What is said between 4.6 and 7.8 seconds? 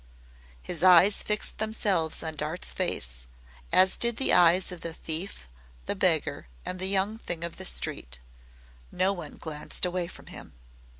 of the thief, the beggar, and the young thing of the